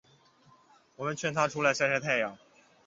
[0.95, 2.35] 我们劝她出去晒晒太阳